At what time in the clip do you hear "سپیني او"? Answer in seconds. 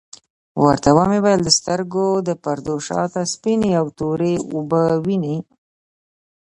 3.33-3.85